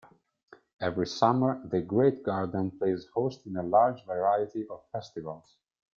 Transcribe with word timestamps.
Every 0.79 1.05
summer, 1.05 1.61
the 1.63 1.79
Great 1.81 2.23
Garden 2.23 2.71
plays 2.71 3.05
host 3.13 3.45
a 3.45 3.61
large 3.61 4.03
variety 4.03 4.65
of 4.67 4.81
festivals. 4.91 5.57